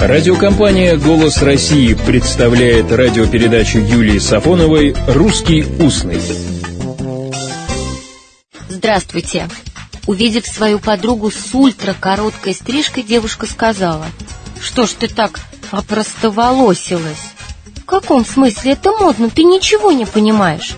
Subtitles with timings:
[0.00, 6.20] Радиокомпания «Голос России» представляет радиопередачу Юлии Сафоновой «Русский устный».
[8.68, 9.48] Здравствуйте.
[10.06, 14.04] Увидев свою подругу с ультракороткой стрижкой, девушка сказала,
[14.60, 15.40] «Что ж ты так
[15.70, 17.32] опростоволосилась?»
[17.76, 19.30] «В каком смысле это модно?
[19.30, 20.76] Ты ничего не понимаешь».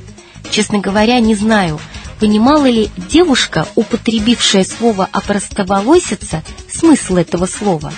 [0.51, 1.81] Честно говоря, не знаю,
[2.21, 6.43] понимала ли девушка, употребившая слово «опростоволоситься»,
[6.73, 7.93] смысл этого слова.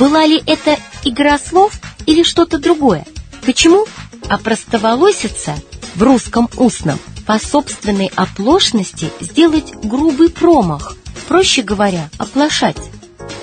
[0.00, 3.04] Была ли это игра слов или что-то другое?
[3.44, 3.84] Почему
[4.30, 5.54] опростоволоситься
[5.94, 10.96] в русском устном по собственной оплошности сделать грубый промах,
[11.28, 12.78] проще говоря, оплошать.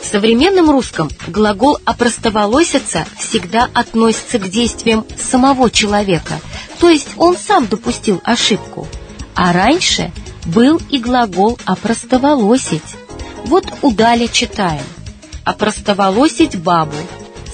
[0.02, 6.40] В современном русском глагол «опростоволоситься» всегда относится к действиям самого человека,
[6.80, 8.88] то есть он сам допустил ошибку.
[9.36, 10.12] А раньше
[10.46, 12.96] был и глагол «опростоволосить».
[13.46, 14.84] Вот удали читаем
[15.48, 16.98] «опростоволосить бабу»,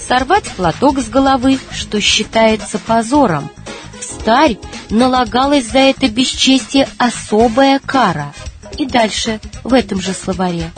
[0.08, 3.48] сорвать платок с головы, что считается позором.
[4.00, 4.58] В старь
[4.90, 8.34] налагалась за это бесчестие особая кара.
[8.78, 10.72] И дальше, в этом же словаре.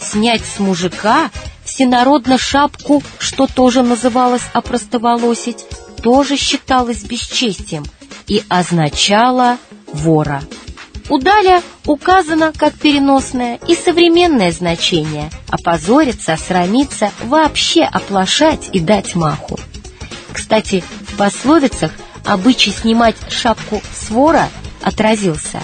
[0.00, 1.30] Снять с мужика
[1.64, 5.64] всенародно шапку, что тоже называлось опростоволосить,
[6.02, 7.84] тоже считалось бесчестием
[8.26, 9.58] и означало
[9.92, 10.42] вора.
[11.08, 19.56] У Даля указано как переносное и современное значение опозориться, осрамиться, вообще оплошать и дать маху.
[20.32, 21.92] Кстати, в пословицах
[22.24, 24.48] обычай снимать шапку с вора
[24.82, 25.60] отразился.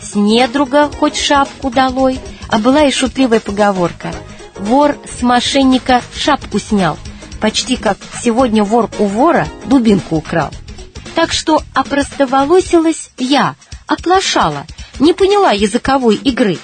[0.00, 4.12] С недруга хоть шапку долой, а была и шутливая поговорка.
[4.56, 6.96] Вор с мошенника шапку снял,
[7.40, 10.50] почти как сегодня вор у вора дубинку украл.
[11.16, 14.66] Так что опростоволосилась я, оплошала,
[14.98, 16.58] не поняла языковой игры.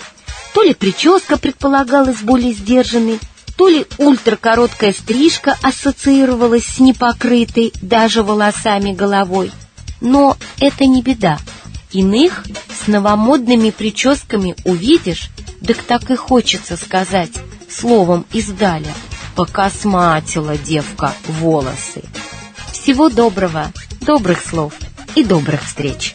[0.54, 3.18] То ли прическа предполагалась более сдержанной,
[3.56, 9.52] то ли ультракороткая стрижка ассоциировалась с непокрытой даже волосами головой.
[10.00, 11.38] Но это не беда.
[11.92, 12.44] Иных
[12.82, 15.28] с новомодными прическами увидишь,
[15.60, 17.32] так так и хочется сказать
[17.68, 18.94] словом издаля.
[19.36, 22.02] Покосматила девка волосы.
[22.72, 24.72] Всего доброго, добрых слов
[25.14, 26.14] и добрых встреч.